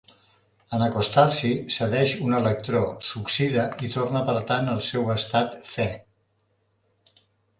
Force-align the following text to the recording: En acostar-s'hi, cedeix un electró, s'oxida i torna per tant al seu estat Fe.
En 0.77 0.83
acostar-s'hi, 0.85 1.49
cedeix 1.73 2.13
un 2.27 2.37
electró, 2.37 2.81
s'oxida 3.09 3.67
i 3.87 3.91
torna 3.97 4.23
per 4.31 4.37
tant 4.53 4.73
al 4.73 4.83
seu 4.89 5.13
estat 5.17 5.57
Fe. 5.75 5.89